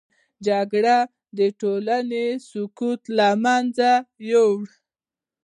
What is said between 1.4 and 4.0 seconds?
ټولنې سکون له منځه